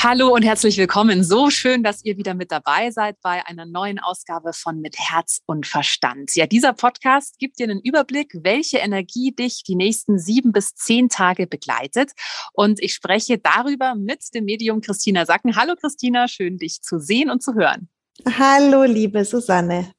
Hallo 0.00 0.32
und 0.32 0.44
herzlich 0.44 0.78
willkommen. 0.78 1.24
So 1.24 1.50
schön, 1.50 1.82
dass 1.82 2.04
ihr 2.04 2.16
wieder 2.16 2.34
mit 2.34 2.52
dabei 2.52 2.92
seid 2.92 3.16
bei 3.20 3.44
einer 3.44 3.66
neuen 3.66 3.98
Ausgabe 3.98 4.52
von 4.52 4.80
Mit 4.80 4.96
Herz 4.96 5.40
und 5.44 5.66
Verstand. 5.66 6.36
Ja, 6.36 6.46
dieser 6.46 6.72
Podcast 6.72 7.36
gibt 7.40 7.58
dir 7.58 7.64
einen 7.64 7.80
Überblick, 7.80 8.32
welche 8.44 8.78
Energie 8.78 9.32
dich 9.32 9.64
die 9.64 9.74
nächsten 9.74 10.20
sieben 10.20 10.52
bis 10.52 10.76
zehn 10.76 11.08
Tage 11.08 11.48
begleitet. 11.48 12.12
Und 12.52 12.80
ich 12.80 12.94
spreche 12.94 13.38
darüber 13.38 13.96
mit 13.96 14.32
dem 14.34 14.44
Medium 14.44 14.82
Christina 14.82 15.26
Sacken. 15.26 15.56
Hallo 15.56 15.74
Christina, 15.74 16.28
schön 16.28 16.58
dich 16.58 16.80
zu 16.80 17.00
sehen 17.00 17.28
und 17.28 17.42
zu 17.42 17.54
hören. 17.54 17.88
Hallo, 18.24 18.84
liebe 18.84 19.24
Susanne. 19.24 19.90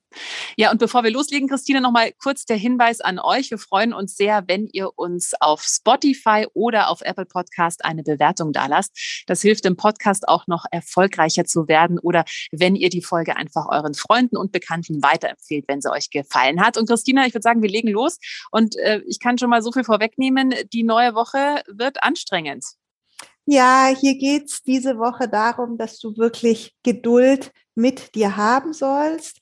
Ja, 0.60 0.72
und 0.72 0.78
bevor 0.78 1.06
wir 1.06 1.12
loslegen, 1.12 1.48
Christine, 1.48 1.80
noch 1.80 1.94
mal 1.94 2.12
kurz 2.22 2.44
der 2.44 2.58
Hinweis 2.58 3.00
an 3.00 3.18
euch. 3.18 3.50
Wir 3.50 3.58
freuen 3.58 3.94
uns 3.94 4.18
sehr, 4.18 4.44
wenn 4.48 4.68
ihr 4.68 4.90
uns 5.00 5.32
auf 5.40 5.64
Spotify 5.64 6.48
oder 6.54 6.90
auf 6.90 7.00
Apple 7.00 7.26
Podcast 7.26 7.86
eine 7.86 8.04
Bewertung 8.04 8.52
dalasst. 8.52 9.24
Das 9.26 9.42
hilft 9.42 9.64
dem 9.64 9.78
Podcast 9.78 10.28
auch 10.28 10.48
noch 10.48 10.66
erfolgreicher 10.70 11.46
zu 11.46 11.70
werden 11.70 11.98
oder 11.98 12.26
wenn 12.52 12.76
ihr 12.76 12.90
die 12.90 13.02
Folge 13.02 13.38
einfach 13.38 13.68
euren 13.70 13.94
Freunden 13.94 14.36
und 14.36 14.52
Bekannten 14.52 15.02
weiterempfehlt, 15.02 15.64
wenn 15.70 15.80
sie 15.80 15.94
euch 15.94 16.10
gefallen 16.10 16.60
hat. 16.60 16.76
Und 16.76 16.90
Christina, 16.90 17.26
ich 17.26 17.34
würde 17.34 17.44
sagen, 17.44 17.62
wir 17.62 17.70
legen 17.70 17.88
los. 17.88 18.20
Und 18.52 18.76
äh, 18.80 19.02
ich 19.08 19.22
kann 19.22 19.38
schon 19.38 19.50
mal 19.50 19.62
so 19.62 19.72
viel 19.72 19.86
vorwegnehmen. 19.86 20.54
Die 20.74 20.84
neue 20.84 21.16
Woche 21.16 21.64
wird 21.70 22.04
anstrengend. 22.04 22.66
Ja, 23.46 23.96
hier 23.98 24.18
geht's 24.18 24.62
diese 24.62 24.98
Woche 24.98 25.30
darum, 25.30 25.78
dass 25.78 26.00
du 26.00 26.18
wirklich 26.18 26.76
Geduld 26.84 27.54
mit 27.76 28.14
dir 28.14 28.36
haben 28.36 28.74
sollst, 28.74 29.40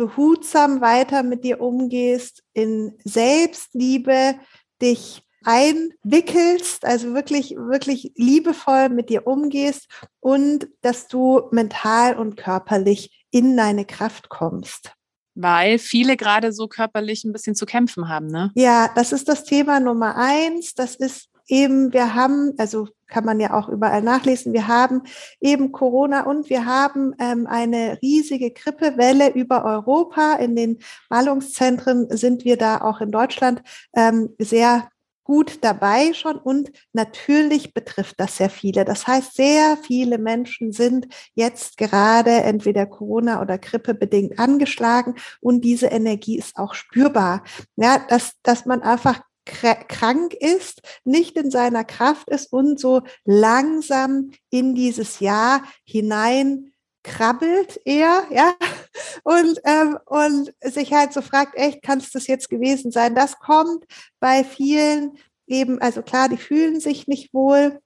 behutsam 0.00 0.80
weiter 0.80 1.22
mit 1.22 1.44
dir 1.44 1.60
umgehst, 1.60 2.42
in 2.54 2.96
Selbstliebe 3.04 4.36
dich 4.80 5.22
einwickelst, 5.44 6.86
also 6.86 7.12
wirklich, 7.12 7.50
wirklich 7.50 8.12
liebevoll 8.16 8.88
mit 8.88 9.10
dir 9.10 9.26
umgehst 9.26 9.88
und 10.20 10.68
dass 10.80 11.06
du 11.06 11.48
mental 11.50 12.16
und 12.16 12.38
körperlich 12.38 13.26
in 13.30 13.58
deine 13.58 13.84
Kraft 13.84 14.30
kommst. 14.30 14.94
Weil 15.34 15.78
viele 15.78 16.16
gerade 16.16 16.54
so 16.54 16.66
körperlich 16.66 17.24
ein 17.24 17.32
bisschen 17.34 17.54
zu 17.54 17.66
kämpfen 17.66 18.08
haben, 18.08 18.26
ne? 18.26 18.52
Ja, 18.54 18.90
das 18.94 19.12
ist 19.12 19.28
das 19.28 19.44
Thema 19.44 19.80
Nummer 19.80 20.16
eins. 20.16 20.72
Das 20.72 20.96
ist 20.96 21.29
eben, 21.50 21.92
wir 21.92 22.14
haben, 22.14 22.52
also 22.58 22.88
kann 23.06 23.24
man 23.24 23.40
ja 23.40 23.52
auch 23.54 23.68
überall 23.68 24.02
nachlesen, 24.02 24.52
wir 24.52 24.68
haben 24.68 25.02
eben 25.40 25.72
Corona 25.72 26.24
und 26.24 26.48
wir 26.48 26.64
haben 26.64 27.12
ähm, 27.18 27.46
eine 27.46 27.98
riesige 28.00 28.52
Grippewelle 28.52 29.32
über 29.34 29.64
Europa. 29.64 30.34
In 30.34 30.56
den 30.56 30.78
Ballungszentren 31.08 32.06
sind 32.16 32.44
wir 32.44 32.56
da 32.56 32.80
auch 32.80 33.00
in 33.00 33.10
Deutschland 33.10 33.62
ähm, 33.94 34.30
sehr 34.38 34.88
gut 35.24 35.58
dabei 35.60 36.12
schon 36.12 36.36
und 36.38 36.72
natürlich 36.92 37.72
betrifft 37.72 38.18
das 38.18 38.38
sehr 38.38 38.50
viele. 38.50 38.84
Das 38.84 39.06
heißt, 39.06 39.36
sehr 39.36 39.76
viele 39.76 40.18
Menschen 40.18 40.72
sind 40.72 41.06
jetzt 41.34 41.76
gerade 41.76 42.30
entweder 42.30 42.84
Corona 42.86 43.40
oder 43.40 43.56
Grippe 43.56 43.94
bedingt 43.94 44.40
angeschlagen 44.40 45.14
und 45.40 45.60
diese 45.64 45.86
Energie 45.86 46.36
ist 46.36 46.56
auch 46.56 46.74
spürbar. 46.74 47.44
Ja, 47.76 48.04
dass, 48.08 48.32
dass 48.42 48.66
man 48.66 48.82
einfach 48.82 49.20
krank 49.44 50.34
ist, 50.34 50.82
nicht 51.04 51.36
in 51.36 51.50
seiner 51.50 51.84
Kraft 51.84 52.28
ist 52.28 52.52
und 52.52 52.78
so 52.78 53.02
langsam 53.24 54.30
in 54.50 54.74
dieses 54.74 55.20
Jahr 55.20 55.64
hinein 55.84 56.72
krabbelt 57.02 57.80
er, 57.84 58.24
ja, 58.30 58.54
und, 59.24 59.58
ähm, 59.64 59.98
und 60.06 60.52
sich 60.60 60.92
halt 60.92 61.12
so 61.12 61.22
fragt, 61.22 61.56
echt, 61.56 61.82
kann 61.82 61.98
es 61.98 62.10
das 62.10 62.26
jetzt 62.26 62.50
gewesen 62.50 62.92
sein? 62.92 63.14
Das 63.14 63.38
kommt 63.38 63.84
bei 64.20 64.44
vielen 64.44 65.18
eben, 65.46 65.80
also 65.80 66.02
klar, 66.02 66.28
die 66.28 66.36
fühlen 66.36 66.80
sich 66.80 67.08
nicht 67.08 67.34
wohl. 67.34 67.80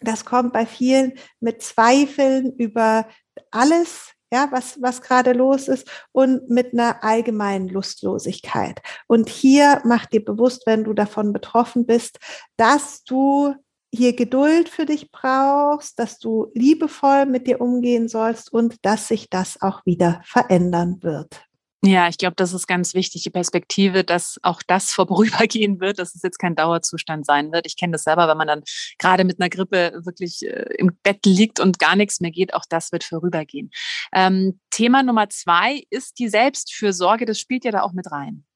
Das 0.00 0.24
kommt 0.24 0.52
bei 0.52 0.66
vielen 0.66 1.14
mit 1.40 1.62
Zweifeln 1.62 2.52
über 2.56 3.08
alles, 3.50 4.13
ja, 4.34 4.48
was, 4.50 4.82
was 4.82 5.00
gerade 5.00 5.32
los 5.32 5.68
ist 5.68 5.88
und 6.10 6.50
mit 6.50 6.72
einer 6.72 7.04
allgemeinen 7.04 7.68
Lustlosigkeit. 7.68 8.82
Und 9.06 9.28
hier 9.28 9.80
mach 9.84 10.06
dir 10.06 10.24
bewusst, 10.24 10.66
wenn 10.66 10.82
du 10.82 10.92
davon 10.92 11.32
betroffen 11.32 11.86
bist, 11.86 12.18
dass 12.56 13.04
du 13.04 13.54
hier 13.94 14.16
Geduld 14.16 14.68
für 14.68 14.86
dich 14.86 15.12
brauchst, 15.12 16.00
dass 16.00 16.18
du 16.18 16.50
liebevoll 16.52 17.26
mit 17.26 17.46
dir 17.46 17.60
umgehen 17.60 18.08
sollst 18.08 18.52
und 18.52 18.84
dass 18.84 19.06
sich 19.06 19.30
das 19.30 19.62
auch 19.62 19.86
wieder 19.86 20.20
verändern 20.24 20.98
wird. 21.02 21.46
Ja, 21.86 22.08
ich 22.08 22.16
glaube, 22.16 22.34
das 22.36 22.54
ist 22.54 22.66
ganz 22.66 22.94
wichtig, 22.94 23.24
die 23.24 23.30
Perspektive, 23.30 24.04
dass 24.04 24.38
auch 24.42 24.62
das 24.62 24.90
vorübergehen 24.92 25.80
wird, 25.80 25.98
dass 25.98 26.14
es 26.14 26.22
jetzt 26.22 26.38
kein 26.38 26.54
Dauerzustand 26.54 27.26
sein 27.26 27.52
wird. 27.52 27.66
Ich 27.66 27.76
kenne 27.76 27.92
das 27.92 28.04
selber, 28.04 28.26
wenn 28.26 28.38
man 28.38 28.46
dann 28.46 28.62
gerade 28.98 29.24
mit 29.24 29.38
einer 29.38 29.50
Grippe 29.50 30.00
wirklich 30.02 30.46
äh, 30.46 30.64
im 30.78 30.96
Bett 31.02 31.26
liegt 31.26 31.60
und 31.60 31.78
gar 31.78 31.94
nichts 31.94 32.20
mehr 32.20 32.30
geht, 32.30 32.54
auch 32.54 32.64
das 32.66 32.90
wird 32.90 33.04
vorübergehen. 33.04 33.70
Ähm, 34.14 34.60
Thema 34.70 35.02
Nummer 35.02 35.28
zwei 35.28 35.82
ist 35.90 36.18
die 36.18 36.30
Selbstfürsorge. 36.30 37.26
Das 37.26 37.38
spielt 37.38 37.66
ja 37.66 37.70
da 37.70 37.82
auch 37.82 37.92
mit 37.92 38.10
rein. 38.10 38.46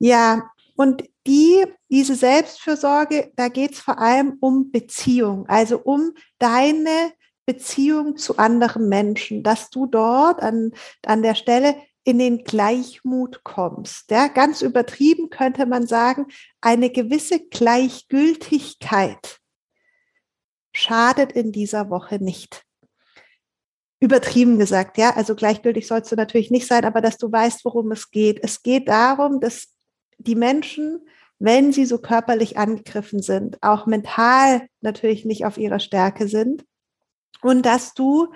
Ja, 0.00 0.50
und 0.74 1.04
die, 1.28 1.64
diese 1.88 2.16
Selbstfürsorge, 2.16 3.30
da 3.36 3.46
geht 3.46 3.74
es 3.74 3.80
vor 3.80 4.00
allem 4.00 4.36
um 4.40 4.72
Beziehung, 4.72 5.48
also 5.48 5.78
um 5.78 6.12
deine 6.40 7.12
Beziehung 7.46 8.16
zu 8.16 8.36
anderen 8.38 8.88
Menschen, 8.88 9.44
dass 9.44 9.70
du 9.70 9.86
dort 9.86 10.42
an, 10.42 10.72
an 11.06 11.22
der 11.22 11.36
Stelle 11.36 11.76
in 12.04 12.18
den 12.18 12.44
Gleichmut 12.44 13.42
kommst. 13.44 14.10
Ja, 14.10 14.28
ganz 14.28 14.62
übertrieben 14.62 15.30
könnte 15.30 15.66
man 15.66 15.86
sagen, 15.86 16.26
eine 16.60 16.90
gewisse 16.90 17.40
Gleichgültigkeit 17.48 19.40
schadet 20.74 21.32
in 21.32 21.50
dieser 21.50 21.88
Woche 21.88 22.22
nicht. 22.22 22.64
Übertrieben 24.00 24.58
gesagt, 24.58 24.98
ja, 24.98 25.16
also 25.16 25.34
gleichgültig 25.34 25.86
sollst 25.86 26.12
du 26.12 26.16
natürlich 26.16 26.50
nicht 26.50 26.66
sein, 26.66 26.84
aber 26.84 27.00
dass 27.00 27.16
du 27.16 27.32
weißt, 27.32 27.64
worum 27.64 27.90
es 27.92 28.10
geht. 28.10 28.38
Es 28.42 28.62
geht 28.62 28.88
darum, 28.88 29.40
dass 29.40 29.68
die 30.18 30.34
Menschen, 30.34 31.08
wenn 31.38 31.72
sie 31.72 31.86
so 31.86 31.98
körperlich 31.98 32.58
angegriffen 32.58 33.22
sind, 33.22 33.62
auch 33.62 33.86
mental 33.86 34.68
natürlich 34.82 35.24
nicht 35.24 35.46
auf 35.46 35.56
ihrer 35.56 35.80
Stärke 35.80 36.28
sind 36.28 36.66
und 37.40 37.64
dass 37.64 37.94
du 37.94 38.32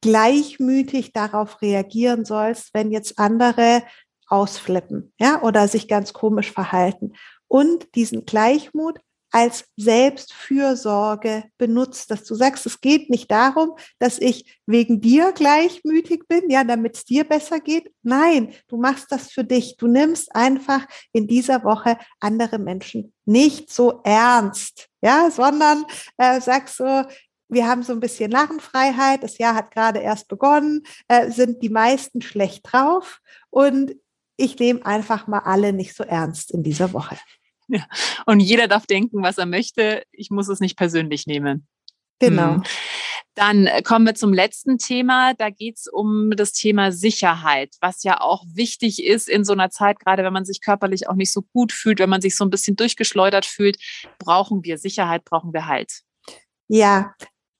gleichmütig 0.00 1.12
darauf 1.12 1.60
reagieren 1.62 2.24
sollst, 2.24 2.72
wenn 2.74 2.90
jetzt 2.90 3.18
andere 3.18 3.82
ausflippen, 4.28 5.12
ja, 5.18 5.42
oder 5.42 5.68
sich 5.68 5.88
ganz 5.88 6.12
komisch 6.12 6.52
verhalten. 6.52 7.14
Und 7.48 7.94
diesen 7.94 8.26
Gleichmut 8.26 9.00
als 9.30 9.66
Selbstfürsorge 9.76 11.44
benutzt, 11.58 12.10
dass 12.10 12.24
du 12.24 12.34
sagst, 12.34 12.64
es 12.66 12.80
geht 12.80 13.10
nicht 13.10 13.30
darum, 13.30 13.72
dass 13.98 14.18
ich 14.18 14.58
wegen 14.66 15.00
dir 15.00 15.32
gleichmütig 15.32 16.26
bin, 16.28 16.48
ja, 16.48 16.64
damit 16.64 16.96
es 16.96 17.04
dir 17.04 17.24
besser 17.24 17.60
geht. 17.60 17.92
Nein, 18.02 18.54
du 18.68 18.78
machst 18.78 19.12
das 19.12 19.30
für 19.30 19.44
dich. 19.44 19.76
Du 19.76 19.86
nimmst 19.86 20.34
einfach 20.34 20.86
in 21.12 21.26
dieser 21.26 21.62
Woche 21.64 21.98
andere 22.20 22.58
Menschen 22.58 23.12
nicht 23.26 23.70
so 23.70 24.00
ernst, 24.04 24.88
ja, 25.02 25.30
sondern 25.30 25.84
äh, 26.16 26.40
sagst 26.40 26.76
so, 26.76 27.04
wir 27.48 27.66
haben 27.66 27.82
so 27.82 27.92
ein 27.92 28.00
bisschen 28.00 28.30
Narrenfreiheit, 28.30 29.22
das 29.22 29.38
Jahr 29.38 29.54
hat 29.54 29.70
gerade 29.70 30.00
erst 30.00 30.28
begonnen, 30.28 30.84
äh, 31.08 31.30
sind 31.30 31.62
die 31.62 31.70
meisten 31.70 32.22
schlecht 32.22 32.60
drauf 32.70 33.20
und 33.50 33.94
ich 34.36 34.58
nehme 34.58 34.84
einfach 34.86 35.26
mal 35.26 35.40
alle 35.40 35.72
nicht 35.72 35.94
so 35.94 36.04
ernst 36.04 36.52
in 36.52 36.62
dieser 36.62 36.92
Woche. 36.92 37.16
Ja. 37.68 37.86
Und 38.24 38.40
jeder 38.40 38.66
darf 38.66 38.86
denken, 38.86 39.22
was 39.22 39.36
er 39.36 39.44
möchte. 39.44 40.02
Ich 40.10 40.30
muss 40.30 40.48
es 40.48 40.60
nicht 40.60 40.76
persönlich 40.76 41.26
nehmen. 41.26 41.66
Genau. 42.18 42.54
Hm. 42.54 42.62
Dann 43.34 43.66
äh, 43.66 43.82
kommen 43.82 44.06
wir 44.06 44.14
zum 44.14 44.32
letzten 44.32 44.78
Thema. 44.78 45.34
Da 45.34 45.50
geht 45.50 45.76
es 45.76 45.86
um 45.86 46.30
das 46.30 46.52
Thema 46.52 46.92
Sicherheit, 46.92 47.74
was 47.80 48.02
ja 48.02 48.20
auch 48.20 48.42
wichtig 48.52 49.04
ist 49.04 49.28
in 49.28 49.44
so 49.44 49.52
einer 49.52 49.70
Zeit, 49.70 50.00
gerade 50.00 50.24
wenn 50.24 50.32
man 50.32 50.44
sich 50.44 50.60
körperlich 50.60 51.08
auch 51.08 51.14
nicht 51.14 51.32
so 51.32 51.42
gut 51.52 51.72
fühlt, 51.72 52.00
wenn 52.00 52.10
man 52.10 52.20
sich 52.20 52.36
so 52.36 52.44
ein 52.44 52.50
bisschen 52.50 52.74
durchgeschleudert 52.74 53.46
fühlt, 53.46 53.76
brauchen 54.18 54.64
wir 54.64 54.78
Sicherheit, 54.78 55.24
brauchen 55.24 55.52
wir 55.52 55.66
Halt. 55.66 56.00
Ja, 56.68 57.14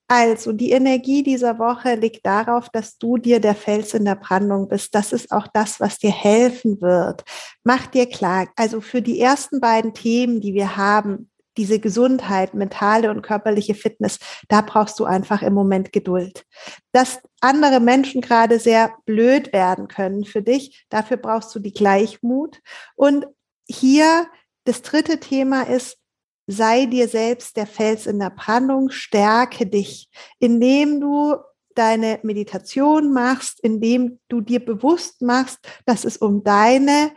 also 0.09 0.53
die 0.53 0.71
Energie 0.71 1.23
dieser 1.23 1.59
Woche 1.59 1.95
liegt 1.95 2.25
darauf, 2.25 2.71
dass 2.71 2.97
du 2.97 3.19
dir 3.19 3.41
der 3.41 3.55
Fels 3.55 3.93
in 3.93 4.07
der 4.07 4.15
Brandung 4.15 4.67
bist. 4.67 4.95
Das 4.95 5.13
ist 5.13 5.31
auch 5.31 5.47
das, 5.53 5.81
was 5.81 5.99
dir 5.99 6.11
helfen 6.11 6.81
wird. 6.81 7.25
Mach 7.63 7.87
dir 7.87 8.07
klar, 8.07 8.49
also 8.57 8.81
für 8.81 9.03
die 9.03 9.21
ersten 9.21 9.61
beiden 9.61 9.93
Themen, 9.93 10.41
die 10.41 10.55
wir 10.55 10.79
haben, 10.79 11.31
diese 11.59 11.79
Gesundheit, 11.79 12.55
mentale 12.55 13.11
und 13.11 13.21
körperliche 13.21 13.75
Fitness, 13.75 14.19
da 14.49 14.63
brauchst 14.63 14.99
du 14.99 15.05
einfach 15.05 15.43
im 15.43 15.53
Moment 15.53 15.93
Geduld. 15.93 16.47
Dass 16.93 17.19
andere 17.41 17.81
Menschen 17.81 18.23
gerade 18.23 18.59
sehr 18.59 18.95
blöd 19.05 19.53
werden 19.53 19.89
können 19.89 20.25
für 20.25 20.41
dich, 20.41 20.87
dafür 20.89 21.19
brauchst 21.19 21.55
du 21.55 21.59
die 21.59 21.73
Gleichmut. 21.73 22.61
Und 22.95 23.27
hier 23.69 24.29
das 24.65 24.81
dritte 24.83 25.21
Thema 25.21 25.63
ist, 25.63 25.99
sei 26.49 26.87
dir 26.87 27.09
selbst 27.09 27.57
der 27.57 27.67
Fels 27.67 28.07
in 28.07 28.19
der 28.19 28.31
Brandung, 28.31 28.91
stärke 28.91 29.67
dich, 29.67 30.09
indem 30.39 31.01
du 31.01 31.37
deine 31.75 32.19
Meditation 32.23 33.13
machst, 33.13 33.61
indem 33.61 34.19
du 34.29 34.41
dir 34.41 34.65
bewusst 34.65 35.23
machst, 35.23 35.59
dass 35.85 36.05
es 36.05 36.17
um 36.17 36.43
deine 36.43 37.13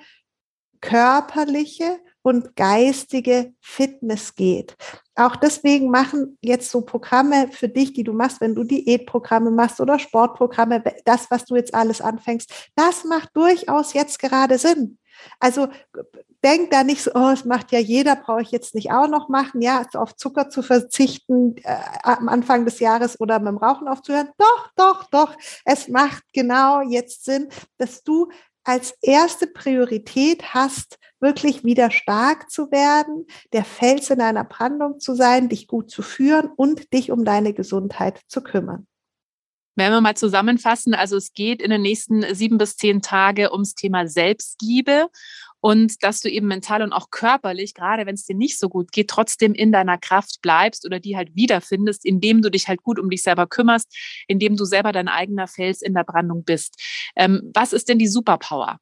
körperliche 0.82 2.00
und 2.24 2.56
geistige 2.56 3.54
Fitness 3.62 4.36
geht. 4.36 4.76
Auch 5.16 5.36
deswegen 5.36 5.90
machen 5.90 6.38
jetzt 6.42 6.70
so 6.70 6.82
Programme 6.82 7.48
für 7.52 7.70
dich, 7.70 7.94
die 7.94 8.04
du 8.04 8.14
machst, 8.14 8.42
wenn 8.42 8.54
du 8.54 8.64
Diätprogramme 8.64 9.50
machst 9.50 9.80
oder 9.80 9.98
Sportprogramme, 9.98 10.84
das, 11.06 11.32
was 11.32 11.46
du 11.46 11.56
jetzt 11.56 11.74
alles 11.74 12.02
anfängst, 12.02 12.52
das 12.76 13.06
macht 13.06 13.30
durchaus 13.34 13.94
jetzt 13.94 14.20
gerade 14.20 14.58
Sinn. 14.58 15.00
Also 15.40 15.68
denk 16.44 16.72
da 16.72 16.84
nicht 16.84 17.04
so, 17.04 17.12
oh, 17.14 17.30
es 17.30 17.46
macht 17.46 17.72
ja 17.72 17.80
jeder, 17.80 18.16
brauche 18.16 18.42
ich 18.42 18.52
jetzt 18.52 18.76
nicht 18.76 18.92
auch 18.92 19.08
noch 19.08 19.30
machen, 19.30 19.62
ja, 19.62 19.86
auf 19.94 20.16
Zucker 20.16 20.50
zu 20.50 20.62
verzichten 20.62 21.58
äh, 21.58 21.76
am 22.04 22.30
Anfang 22.30 22.66
des 22.66 22.80
Jahres 22.80 23.20
oder 23.20 23.40
mit 23.40 23.50
dem 23.50 23.58
Rauchen 23.58 23.88
aufzuhören. 23.88 24.30
Doch, 24.38 24.70
doch, 24.76 25.10
doch, 25.10 25.36
es 25.66 25.88
macht 25.88 26.24
genau 26.34 26.82
jetzt 26.82 27.26
Sinn, 27.26 27.50
dass 27.78 28.04
du 28.04 28.30
als 28.64 28.94
erste 29.02 29.48
Priorität 29.48 30.54
hast, 30.54 31.00
wirklich 31.20 31.64
wieder 31.64 31.92
stark 31.92 32.50
zu 32.50 32.72
werden, 32.72 33.26
der 33.54 33.64
Fels 33.64 34.10
in 34.10 34.22
einer 34.22 34.44
Brandung 34.44 35.00
zu 35.00 35.16
sein, 35.16 35.50
dich 35.50 35.68
gut 35.68 35.90
zu 35.92 36.02
führen 36.02 36.50
und 36.56 36.94
dich 36.94 37.12
um 37.12 37.26
deine 37.26 37.54
Gesundheit 37.54 38.22
zu 38.28 38.42
kümmern. 38.42 38.88
Wenn 39.76 39.92
wir 39.92 40.02
mal 40.02 40.18
zusammenfassen, 40.18 40.94
also 40.94 41.16
es 41.16 41.34
geht 41.34 41.62
in 41.62 41.70
den 41.70 41.82
nächsten 41.82 42.36
sieben 42.36 42.58
bis 42.58 42.76
zehn 42.76 43.02
Tage 43.02 43.52
ums 43.52 43.74
Thema 43.74 44.08
Selbstliebe 44.08 45.08
und 45.62 46.04
dass 46.04 46.20
du 46.20 46.30
eben 46.30 46.48
mental 46.48 46.82
und 46.82 46.92
auch 46.92 47.10
körperlich, 47.10 47.74
gerade 47.74 48.06
wenn 48.06 48.16
es 48.16 48.26
dir 48.26 48.36
nicht 48.36 48.60
so 48.60 48.68
gut 48.68 48.92
geht, 48.92 49.10
trotzdem 49.10 49.54
in 49.54 49.72
deiner 49.72 49.98
Kraft 49.98 50.42
bleibst 50.42 50.86
oder 50.86 51.00
die 51.00 51.16
halt 51.16 51.36
wiederfindest, 51.36 52.04
indem 52.06 52.42
du 52.42 52.50
dich 52.50 52.68
halt 52.68 52.82
gut 52.84 53.00
um 53.00 53.10
dich 53.10 53.22
selber 53.22 53.48
kümmerst, 53.48 53.96
indem 54.28 54.58
du 54.58 54.66
selber 54.66 54.92
dein 54.92 55.08
eigener 55.08 55.48
Fels 55.48 55.82
in 55.82 55.94
der 55.94 56.04
Brandung 56.04 56.44
bist. 56.44 56.76
Ähm, 57.16 57.52
was 57.54 57.74
ist 57.74 57.88
denn 57.88 58.00
die 58.00 58.08
Superpower? 58.08 58.80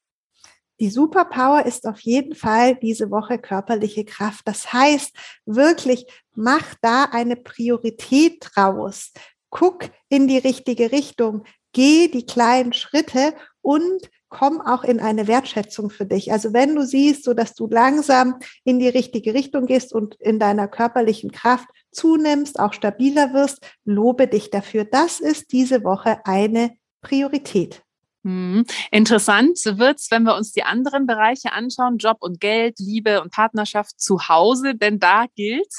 Die 0.80 0.90
Superpower 0.90 1.66
ist 1.66 1.86
auf 1.86 2.00
jeden 2.00 2.36
Fall 2.36 2.78
diese 2.78 3.12
Woche 3.12 3.38
körperliche 3.38 4.06
Kraft. 4.06 4.48
Das 4.48 4.72
heißt, 4.72 5.14
wirklich 5.46 6.06
mach 6.34 6.74
da 6.82 7.04
eine 7.12 7.36
Priorität 7.36 8.38
draus 8.40 9.12
guck 9.50 9.90
in 10.10 10.28
die 10.28 10.38
richtige 10.38 10.92
Richtung, 10.92 11.44
geh 11.74 12.08
die 12.08 12.26
kleinen 12.26 12.74
Schritte 12.74 13.34
und 13.62 14.10
komm 14.30 14.62
auch 14.62 14.84
in 14.84 15.00
eine 15.00 15.28
Wertschätzung 15.28 15.90
für 15.90 16.06
dich. 16.06 16.32
Also 16.32 16.54
wenn 16.54 16.76
du 16.76 16.86
siehst, 16.86 17.24
so 17.24 17.34
dass 17.34 17.56
du 17.56 17.68
langsam 17.68 18.36
in 18.64 18.80
die 18.80 18.88
richtige 18.88 19.34
Richtung 19.34 19.66
gehst 19.66 19.94
und 19.94 20.16
in 20.16 20.40
deiner 20.40 20.68
körperlichen 20.68 21.32
Kraft 21.32 21.68
zunimmst, 21.92 22.60
auch 22.60 22.74
stabiler 22.74 23.34
wirst, 23.34 23.60
lobe 23.86 24.28
dich 24.28 24.52
dafür. 24.52 24.86
Das 24.86 25.20
ist 25.20 25.52
diese 25.52 25.84
Woche 25.84 26.20
eine 26.26 26.76
Priorität. 27.02 27.82
Hm. 28.24 28.66
Interessant 28.92 29.60
wird's, 29.66 30.12
wenn 30.12 30.24
wir 30.24 30.36
uns 30.36 30.52
die 30.52 30.64
anderen 30.64 31.08
Bereiche 31.08 31.54
anschauen, 31.54 31.98
Job 31.98 32.18
und 32.20 32.40
Geld, 32.40 32.78
Liebe 32.80 33.22
und 33.22 33.32
Partnerschaft 33.32 34.00
zu 34.00 34.28
Hause, 34.28 34.76
denn 34.76 35.00
da 35.00 35.26
gilt, 35.36 35.74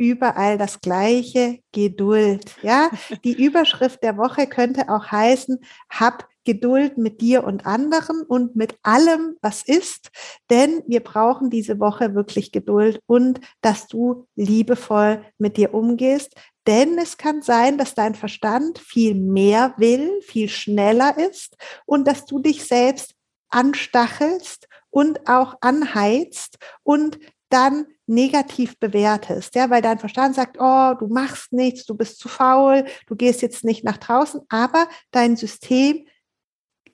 überall 0.00 0.56
das 0.56 0.80
gleiche 0.80 1.58
Geduld. 1.72 2.56
Ja, 2.62 2.90
die 3.24 3.44
Überschrift 3.44 4.02
der 4.02 4.16
Woche 4.16 4.46
könnte 4.46 4.88
auch 4.88 5.12
heißen, 5.12 5.58
hab 5.90 6.26
Geduld 6.44 6.96
mit 6.96 7.20
dir 7.20 7.44
und 7.44 7.66
anderen 7.66 8.22
und 8.22 8.56
mit 8.56 8.78
allem, 8.82 9.36
was 9.42 9.62
ist, 9.62 10.10
denn 10.48 10.82
wir 10.86 11.00
brauchen 11.00 11.50
diese 11.50 11.78
Woche 11.78 12.14
wirklich 12.14 12.50
Geduld 12.50 12.98
und 13.06 13.40
dass 13.60 13.88
du 13.88 14.26
liebevoll 14.36 15.22
mit 15.36 15.58
dir 15.58 15.74
umgehst, 15.74 16.34
denn 16.66 16.96
es 16.98 17.18
kann 17.18 17.42
sein, 17.42 17.76
dass 17.76 17.94
dein 17.94 18.14
Verstand 18.14 18.78
viel 18.78 19.14
mehr 19.14 19.74
will, 19.76 20.22
viel 20.22 20.48
schneller 20.48 21.18
ist 21.18 21.56
und 21.84 22.08
dass 22.08 22.24
du 22.24 22.38
dich 22.38 22.64
selbst 22.64 23.14
anstachelst 23.50 24.66
und 24.88 25.28
auch 25.28 25.56
anheizt 25.60 26.58
und 26.82 27.18
dann 27.50 27.86
negativ 28.06 28.78
bewertest, 28.78 29.54
ja, 29.54 29.70
weil 29.70 29.82
dein 29.82 29.98
Verstand 29.98 30.34
sagt, 30.34 30.56
oh, 30.58 30.94
du 30.98 31.06
machst 31.08 31.52
nichts, 31.52 31.84
du 31.84 31.94
bist 31.94 32.18
zu 32.18 32.28
faul, 32.28 32.84
du 33.06 33.14
gehst 33.14 33.42
jetzt 33.42 33.64
nicht 33.64 33.84
nach 33.84 33.98
draußen, 33.98 34.40
aber 34.48 34.88
dein 35.10 35.36
System 35.36 36.06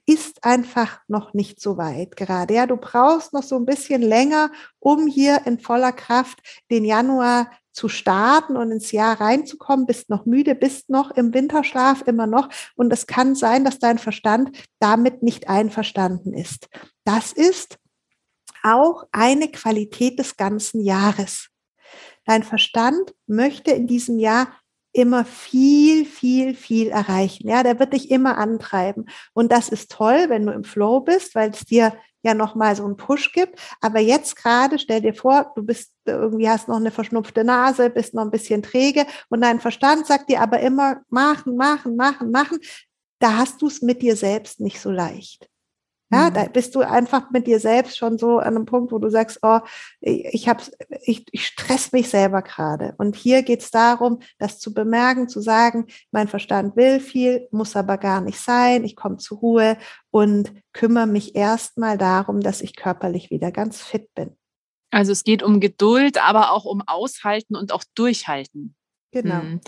ist 0.07 0.45
einfach 0.45 1.01
noch 1.09 1.35
nicht 1.35 1.61
so 1.61 1.77
weit 1.77 2.17
gerade. 2.17 2.55
Ja, 2.55 2.67
du 2.67 2.77
brauchst 2.77 3.33
noch 3.33 3.43
so 3.43 3.57
ein 3.57 3.67
bisschen 3.67 4.03
länger, 4.03 4.53
um 4.79 5.09
hier 5.09 5.47
in 5.47 5.59
voller 5.59 5.93
Kraft 5.93 6.39
den 6.71 6.85
Januar 6.85 7.51
zu 7.73 7.89
starten 7.89 8.57
und 8.57 8.71
ins 8.71 8.93
Jahr 8.93 9.21
reinzukommen, 9.21 9.85
bist 9.85 10.09
noch 10.09 10.25
müde, 10.25 10.55
bist 10.55 10.89
noch 10.89 11.11
im 11.11 11.35
Winterschlaf 11.35 12.03
immer 12.07 12.27
noch. 12.27 12.49
Und 12.77 12.93
es 12.93 13.07
kann 13.07 13.35
sein, 13.35 13.65
dass 13.65 13.79
dein 13.79 13.99
Verstand 13.99 14.57
damit 14.79 15.23
nicht 15.23 15.49
einverstanden 15.49 16.33
ist. 16.33 16.69
Das 17.05 17.33
ist 17.33 17.79
auch 18.75 19.07
eine 19.13 19.49
Qualität 19.49 20.19
des 20.19 20.37
ganzen 20.37 20.83
Jahres. 20.83 21.49
Dein 22.25 22.43
Verstand 22.43 23.15
möchte 23.27 23.71
in 23.71 23.87
diesem 23.87 24.19
Jahr 24.19 24.49
immer 24.93 25.25
viel, 25.25 26.07
viel, 26.07 26.55
viel 26.55 26.89
erreichen. 26.89 27.49
Ja, 27.49 27.63
der 27.63 27.79
wird 27.79 27.93
dich 27.93 28.11
immer 28.11 28.39
antreiben. 28.39 29.07
Und 29.35 29.53
das 29.53 29.69
ist 29.69 29.91
toll, 29.91 30.27
wenn 30.29 30.47
du 30.47 30.53
im 30.53 30.65
Flow 30.65 31.01
bist, 31.01 31.35
weil 31.35 31.51
es 31.51 31.61
dir 31.61 31.93
ja 32.23 32.35
nochmal 32.35 32.75
so 32.75 32.85
einen 32.85 32.97
Push 32.97 33.33
gibt. 33.33 33.61
Aber 33.81 34.01
jetzt 34.01 34.37
gerade 34.37 34.79
stell 34.79 35.03
dir 35.03 35.15
vor, 35.15 35.53
du 35.55 35.63
bist 35.63 35.93
irgendwie 36.07 36.49
hast 36.49 36.67
noch 36.67 36.77
eine 36.77 36.91
verschnupfte 36.91 37.45
Nase, 37.45 37.91
bist 37.91 38.15
noch 38.15 38.23
ein 38.23 38.31
bisschen 38.31 38.63
träge 38.63 39.07
und 39.29 39.43
dein 39.43 39.61
Verstand 39.61 40.07
sagt 40.07 40.31
dir 40.31 40.41
aber 40.41 40.61
immer 40.61 41.03
machen, 41.09 41.57
machen, 41.57 41.95
machen, 41.95 42.31
machen. 42.31 42.59
Da 43.19 43.37
hast 43.37 43.63
du 43.63 43.69
es 43.69 43.83
mit 43.83 44.03
dir 44.03 44.17
selbst 44.17 44.61
nicht 44.61 44.81
so 44.81 44.91
leicht. 44.91 45.49
Ja, 46.11 46.31
mhm. 46.31 46.35
da 46.35 46.45
bist 46.45 46.75
du 46.75 46.81
einfach 46.81 47.31
mit 47.31 47.47
dir 47.47 47.59
selbst 47.59 47.99
schon 47.99 48.17
so 48.17 48.39
an 48.39 48.55
einem 48.55 48.65
Punkt, 48.65 48.93
wo 48.93 48.99
du 48.99 49.11
sagst, 49.11 49.41
oh, 49.43 49.59
ich 50.01 50.49
hab's, 50.49 50.71
ich, 51.03 51.27
ich 51.33 51.47
stress 51.47 51.93
mich 51.93 52.09
selber 52.09 52.43
gerade. 52.43 52.95
Und 52.99 53.17
hier 53.17 53.43
geht 53.43 53.63
es 53.63 53.71
darum, 53.71 54.21
das 54.39 54.61
zu 54.61 54.73
bemerken, 54.73 55.29
zu 55.29 55.41
sagen, 55.41 55.87
mein 56.13 56.29
Verstand 56.29 56.77
will 56.77 57.01
viel, 57.01 57.49
muss 57.51 57.75
aber 57.75 57.99
gar 57.99 58.21
nicht 58.21 58.39
sein. 58.39 58.85
Ich 58.85 58.95
komme 58.95 59.17
zur 59.17 59.39
Ruhe 59.39 59.77
und 60.11 60.53
kümmere 60.73 61.09
mich 61.09 61.35
erstmal 61.35 61.99
darum, 61.99 62.41
dass 62.41 62.61
ich 62.61 62.77
körperlich 62.77 63.31
wieder 63.31 63.51
ganz 63.51 63.83
fit 63.83 64.15
bin. 64.15 64.37
Also 64.93 65.11
es 65.11 65.25
geht 65.25 65.43
um 65.43 65.59
Geduld, 65.59 66.23
aber 66.23 66.53
auch 66.53 66.65
um 66.65 66.83
Aushalten 66.87 67.57
und 67.57 67.73
auch 67.73 67.83
Durchhalten. 67.95 68.77
Genau. 69.13 69.43
Mhm. 69.43 69.61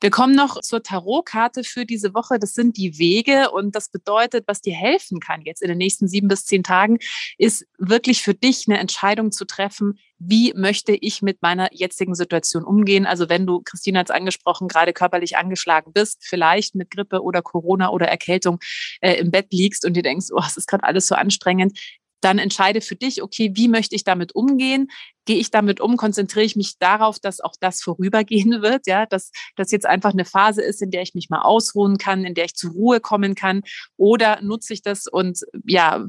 Wir 0.00 0.10
kommen 0.10 0.34
noch 0.34 0.60
zur 0.60 0.82
Tarotkarte 0.82 1.64
für 1.64 1.84
diese 1.86 2.14
Woche. 2.14 2.38
Das 2.38 2.54
sind 2.54 2.76
die 2.76 2.98
Wege 2.98 3.50
und 3.50 3.74
das 3.74 3.88
bedeutet, 3.88 4.44
was 4.46 4.60
dir 4.60 4.74
helfen 4.74 5.18
kann 5.18 5.42
jetzt 5.42 5.62
in 5.62 5.68
den 5.68 5.78
nächsten 5.78 6.08
sieben 6.08 6.28
bis 6.28 6.44
zehn 6.44 6.62
Tagen, 6.62 6.98
ist 7.38 7.66
wirklich 7.78 8.22
für 8.22 8.34
dich 8.34 8.66
eine 8.68 8.78
Entscheidung 8.78 9.32
zu 9.32 9.44
treffen, 9.44 9.98
wie 10.18 10.52
möchte 10.54 10.92
ich 10.92 11.22
mit 11.22 11.42
meiner 11.42 11.68
jetzigen 11.72 12.14
Situation 12.14 12.64
umgehen? 12.64 13.06
Also 13.06 13.28
wenn 13.28 13.46
du, 13.46 13.60
Christina 13.64 14.00
hat 14.00 14.10
es 14.10 14.14
angesprochen, 14.14 14.68
gerade 14.68 14.92
körperlich 14.92 15.36
angeschlagen 15.36 15.92
bist, 15.92 16.18
vielleicht 16.24 16.74
mit 16.74 16.90
Grippe 16.90 17.22
oder 17.22 17.42
Corona 17.42 17.90
oder 17.90 18.06
Erkältung 18.06 18.60
äh, 19.00 19.14
im 19.14 19.30
Bett 19.30 19.48
liegst 19.50 19.84
und 19.84 19.94
dir 19.94 20.02
denkst, 20.02 20.26
oh, 20.32 20.42
es 20.46 20.56
ist 20.56 20.68
gerade 20.68 20.84
alles 20.84 21.08
so 21.08 21.16
anstrengend, 21.16 21.78
dann 22.22 22.38
entscheide 22.38 22.80
für 22.80 22.96
dich, 22.96 23.22
okay, 23.22 23.52
wie 23.54 23.68
möchte 23.68 23.94
ich 23.94 24.04
damit 24.04 24.34
umgehen? 24.34 24.88
Gehe 25.24 25.36
ich 25.36 25.50
damit 25.50 25.80
um? 25.80 25.96
Konzentriere 25.96 26.44
ich 26.44 26.56
mich 26.56 26.78
darauf, 26.78 27.18
dass 27.18 27.40
auch 27.40 27.54
das 27.60 27.82
vorübergehen 27.82 28.62
wird, 28.62 28.86
ja, 28.86 29.06
dass 29.06 29.30
das 29.56 29.70
jetzt 29.70 29.86
einfach 29.86 30.12
eine 30.12 30.24
Phase 30.24 30.62
ist, 30.62 30.80
in 30.82 30.90
der 30.90 31.02
ich 31.02 31.14
mich 31.14 31.28
mal 31.28 31.42
ausruhen 31.42 31.98
kann, 31.98 32.24
in 32.24 32.34
der 32.34 32.46
ich 32.46 32.54
zur 32.54 32.72
Ruhe 32.72 33.00
kommen 33.00 33.34
kann? 33.34 33.62
Oder 33.96 34.40
nutze 34.40 34.72
ich 34.72 34.82
das 34.82 35.06
und 35.06 35.40
ja, 35.66 36.04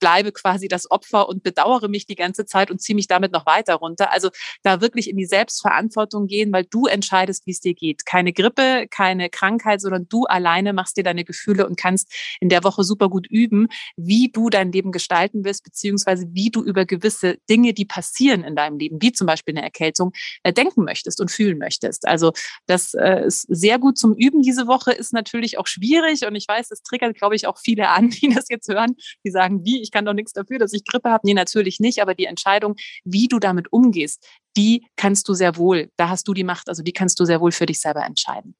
bleibe 0.00 0.32
quasi 0.32 0.68
das 0.68 0.90
Opfer 0.90 1.28
und 1.28 1.42
bedauere 1.42 1.88
mich 1.88 2.06
die 2.06 2.16
ganze 2.16 2.46
Zeit 2.46 2.70
und 2.70 2.80
ziehe 2.80 2.96
mich 2.96 3.06
damit 3.06 3.32
noch 3.32 3.46
weiter 3.46 3.74
runter. 3.74 4.12
Also 4.12 4.30
da 4.62 4.80
wirklich 4.80 5.08
in 5.08 5.16
die 5.16 5.26
Selbstverantwortung 5.26 6.26
gehen, 6.26 6.52
weil 6.52 6.64
du 6.64 6.86
entscheidest, 6.86 7.46
wie 7.46 7.52
es 7.52 7.60
dir 7.60 7.74
geht. 7.74 8.06
Keine 8.06 8.32
Grippe, 8.32 8.86
keine 8.90 9.30
Krankheit, 9.30 9.80
sondern 9.80 10.08
du 10.08 10.24
alleine 10.24 10.72
machst 10.72 10.96
dir 10.96 11.04
deine 11.04 11.24
Gefühle 11.24 11.66
und 11.66 11.76
kannst 11.76 12.12
in 12.40 12.48
der 12.48 12.64
Woche 12.64 12.82
super 12.82 13.08
gut 13.08 13.26
üben, 13.28 13.68
wie 13.96 14.30
du 14.30 14.50
dein 14.50 14.72
Leben 14.72 14.92
gestalten 14.92 15.44
willst, 15.44 15.64
beziehungsweise 15.64 16.26
wie 16.32 16.50
du 16.50 16.62
über 16.62 16.86
gewisse 16.86 17.38
Dinge, 17.48 17.74
die 17.74 17.84
passieren 17.84 18.42
in 18.42 18.56
deinem 18.56 18.78
Leben, 18.78 18.98
wie 19.00 19.12
zum 19.12 19.26
Beispiel 19.26 19.54
eine 19.54 19.64
Erkältung, 19.64 20.12
äh, 20.42 20.52
denken 20.52 20.84
möchtest 20.84 21.20
und 21.20 21.30
fühlen 21.30 21.58
möchtest. 21.58 22.08
Also 22.08 22.32
das 22.66 22.94
äh, 22.94 23.26
ist 23.26 23.46
sehr 23.48 23.78
gut 23.78 23.98
zum 23.98 24.14
Üben 24.14 24.42
diese 24.42 24.66
Woche, 24.66 24.92
ist 24.92 25.12
natürlich 25.12 25.58
auch 25.58 25.66
schwierig 25.66 26.26
und 26.26 26.34
ich 26.34 26.48
weiß, 26.48 26.68
das 26.68 26.82
triggert, 26.82 27.16
glaube 27.16 27.36
ich, 27.36 27.46
auch 27.46 27.58
viele 27.58 27.88
an, 27.88 28.10
die 28.10 28.32
das 28.34 28.48
jetzt 28.48 28.68
hören, 28.68 28.96
die 29.24 29.30
sagen, 29.30 29.64
wie, 29.64 29.82
ich 29.82 29.89
ich 29.90 29.92
kann 29.92 30.04
doch 30.04 30.14
nichts 30.14 30.32
dafür, 30.32 30.58
dass 30.60 30.72
ich 30.72 30.84
Grippe 30.84 31.10
habe. 31.10 31.26
Nee, 31.26 31.34
natürlich 31.34 31.80
nicht, 31.80 32.00
aber 32.00 32.14
die 32.14 32.26
Entscheidung, 32.26 32.76
wie 33.04 33.26
du 33.26 33.40
damit 33.40 33.72
umgehst, 33.72 34.24
die 34.56 34.86
kannst 34.96 35.28
du 35.28 35.34
sehr 35.34 35.56
wohl, 35.56 35.90
da 35.96 36.08
hast 36.08 36.26
du 36.28 36.34
die 36.34 36.44
Macht, 36.44 36.68
also 36.68 36.82
die 36.82 36.92
kannst 36.92 37.20
du 37.20 37.24
sehr 37.24 37.40
wohl 37.40 37.52
für 37.52 37.66
dich 37.66 37.80
selber 37.80 38.04
entscheiden. 38.04 38.54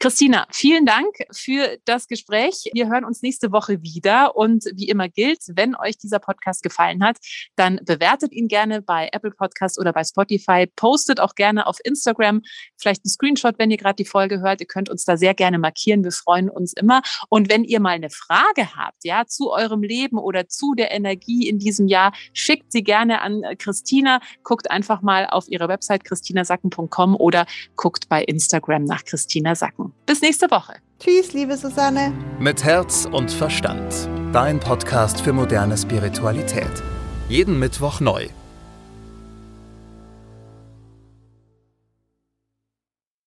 Christina, 0.00 0.46
vielen 0.50 0.86
Dank 0.86 1.08
für 1.32 1.78
das 1.84 2.08
Gespräch. 2.08 2.70
Wir 2.72 2.88
hören 2.88 3.04
uns 3.04 3.22
nächste 3.22 3.52
Woche 3.52 3.82
wieder 3.82 4.36
und 4.36 4.64
wie 4.74 4.88
immer 4.88 5.08
gilt, 5.08 5.40
wenn 5.48 5.76
euch 5.76 5.98
dieser 5.98 6.18
Podcast 6.18 6.62
gefallen 6.62 7.04
hat, 7.04 7.18
dann 7.56 7.80
bewertet 7.84 8.32
ihn 8.32 8.48
gerne 8.48 8.82
bei 8.82 9.08
Apple 9.12 9.30
Podcast 9.30 9.78
oder 9.78 9.92
bei 9.92 10.04
Spotify, 10.04 10.66
postet 10.74 11.20
auch 11.20 11.34
gerne 11.34 11.66
auf 11.66 11.78
Instagram 11.84 12.42
vielleicht 12.76 13.04
einen 13.04 13.10
Screenshot, 13.10 13.58
wenn 13.58 13.70
ihr 13.70 13.76
gerade 13.76 13.96
die 13.96 14.04
Folge 14.04 14.40
hört. 14.40 14.60
Ihr 14.60 14.66
könnt 14.66 14.88
uns 14.88 15.04
da 15.04 15.16
sehr 15.16 15.34
gerne 15.34 15.58
markieren. 15.58 16.04
Wir 16.04 16.12
freuen 16.12 16.50
uns 16.50 16.72
immer. 16.72 17.02
Und 17.28 17.50
wenn 17.50 17.64
ihr 17.64 17.80
mal 17.80 17.90
eine 17.90 18.10
Frage 18.10 18.76
habt, 18.76 19.04
ja, 19.04 19.26
zu 19.26 19.50
eurem 19.50 19.82
Leben 19.82 20.18
oder 20.18 20.48
zu 20.48 20.74
der 20.74 20.92
Energie 20.92 21.48
in 21.48 21.58
diesem 21.58 21.88
Jahr, 21.88 22.12
schickt 22.32 22.72
sie 22.72 22.82
gerne 22.82 23.20
an 23.22 23.42
Christina. 23.58 24.20
Guckt 24.42 24.70
einfach 24.70 25.02
mal 25.26 25.36
auf 25.36 25.48
ihre 25.48 25.68
Website 25.68 26.04
christinasacken.com 26.04 27.16
oder 27.16 27.46
guckt 27.76 28.08
bei 28.08 28.22
Instagram 28.22 28.84
nach 28.84 29.04
Christina 29.04 29.54
Sacken. 29.54 29.92
Bis 30.06 30.20
nächste 30.22 30.50
Woche. 30.50 30.74
Tschüss, 30.98 31.32
liebe 31.32 31.56
Susanne. 31.56 32.12
Mit 32.38 32.64
Herz 32.64 33.06
und 33.10 33.30
Verstand. 33.30 34.08
Dein 34.32 34.60
Podcast 34.60 35.20
für 35.20 35.32
moderne 35.32 35.76
Spiritualität. 35.76 36.82
Jeden 37.28 37.58
Mittwoch 37.58 38.00
neu. 38.00 38.28